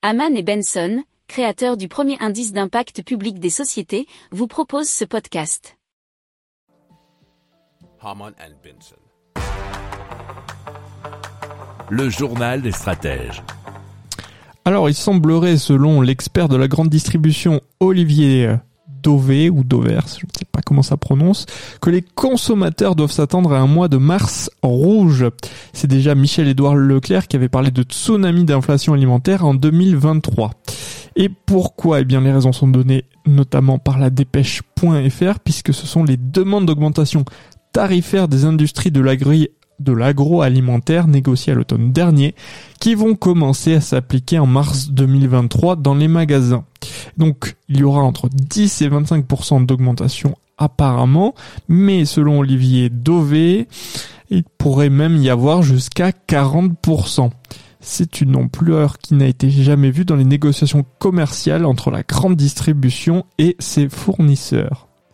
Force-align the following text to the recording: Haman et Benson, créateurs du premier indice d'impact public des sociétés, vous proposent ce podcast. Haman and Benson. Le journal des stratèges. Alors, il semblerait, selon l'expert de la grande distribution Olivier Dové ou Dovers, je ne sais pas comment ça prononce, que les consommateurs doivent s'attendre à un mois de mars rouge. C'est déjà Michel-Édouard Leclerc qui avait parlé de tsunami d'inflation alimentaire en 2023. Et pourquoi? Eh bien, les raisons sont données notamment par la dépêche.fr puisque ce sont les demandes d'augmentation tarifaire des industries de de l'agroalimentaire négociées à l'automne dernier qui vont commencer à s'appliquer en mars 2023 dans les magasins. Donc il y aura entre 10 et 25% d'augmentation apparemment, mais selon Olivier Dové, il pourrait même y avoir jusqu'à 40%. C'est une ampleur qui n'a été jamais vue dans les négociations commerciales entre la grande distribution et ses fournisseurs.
Haman 0.00 0.36
et 0.36 0.44
Benson, 0.44 1.02
créateurs 1.26 1.76
du 1.76 1.88
premier 1.88 2.16
indice 2.20 2.52
d'impact 2.52 3.02
public 3.02 3.40
des 3.40 3.50
sociétés, 3.50 4.06
vous 4.30 4.46
proposent 4.46 4.88
ce 4.88 5.04
podcast. 5.04 5.76
Haman 8.00 8.32
and 8.38 8.54
Benson. 8.62 8.94
Le 11.90 12.08
journal 12.08 12.62
des 12.62 12.70
stratèges. 12.70 13.42
Alors, 14.64 14.88
il 14.88 14.94
semblerait, 14.94 15.56
selon 15.56 16.00
l'expert 16.00 16.48
de 16.48 16.56
la 16.56 16.68
grande 16.68 16.90
distribution 16.90 17.60
Olivier 17.80 18.54
Dové 19.02 19.50
ou 19.50 19.64
Dovers, 19.64 20.06
je 20.08 20.26
ne 20.26 20.30
sais 20.38 20.46
pas 20.50 20.62
comment 20.62 20.82
ça 20.82 20.96
prononce, 20.96 21.46
que 21.80 21.90
les 21.90 22.02
consommateurs 22.02 22.94
doivent 22.94 23.12
s'attendre 23.12 23.52
à 23.52 23.58
un 23.58 23.66
mois 23.66 23.88
de 23.88 23.96
mars 23.96 24.50
rouge. 24.62 25.26
C'est 25.72 25.86
déjà 25.86 26.14
Michel-Édouard 26.14 26.76
Leclerc 26.76 27.28
qui 27.28 27.36
avait 27.36 27.48
parlé 27.48 27.70
de 27.70 27.82
tsunami 27.82 28.44
d'inflation 28.44 28.94
alimentaire 28.94 29.44
en 29.44 29.54
2023. 29.54 30.50
Et 31.16 31.28
pourquoi? 31.28 32.00
Eh 32.00 32.04
bien, 32.04 32.20
les 32.20 32.32
raisons 32.32 32.52
sont 32.52 32.68
données 32.68 33.04
notamment 33.26 33.78
par 33.78 33.98
la 33.98 34.10
dépêche.fr 34.10 35.40
puisque 35.44 35.74
ce 35.74 35.86
sont 35.86 36.04
les 36.04 36.16
demandes 36.16 36.66
d'augmentation 36.66 37.24
tarifaire 37.72 38.28
des 38.28 38.44
industries 38.44 38.90
de 38.90 39.02
de 39.80 39.92
l'agroalimentaire 39.92 41.06
négociées 41.06 41.52
à 41.52 41.56
l'automne 41.56 41.92
dernier 41.92 42.34
qui 42.80 42.94
vont 42.94 43.14
commencer 43.14 43.74
à 43.74 43.80
s'appliquer 43.80 44.38
en 44.38 44.46
mars 44.46 44.90
2023 44.90 45.76
dans 45.76 45.94
les 45.94 46.08
magasins. 46.08 46.64
Donc 47.16 47.56
il 47.68 47.78
y 47.78 47.82
aura 47.82 48.02
entre 48.02 48.28
10 48.28 48.82
et 48.82 48.88
25% 48.88 49.66
d'augmentation 49.66 50.34
apparemment, 50.58 51.34
mais 51.68 52.04
selon 52.04 52.40
Olivier 52.40 52.90
Dové, 52.90 53.68
il 54.28 54.42
pourrait 54.42 54.90
même 54.90 55.16
y 55.16 55.30
avoir 55.30 55.62
jusqu'à 55.62 56.10
40%. 56.10 57.30
C'est 57.80 58.20
une 58.20 58.34
ampleur 58.34 58.98
qui 58.98 59.14
n'a 59.14 59.26
été 59.26 59.50
jamais 59.50 59.90
vue 59.90 60.04
dans 60.04 60.16
les 60.16 60.24
négociations 60.24 60.84
commerciales 60.98 61.64
entre 61.64 61.90
la 61.90 62.02
grande 62.02 62.36
distribution 62.36 63.24
et 63.38 63.56
ses 63.60 63.88
fournisseurs. 63.88 64.87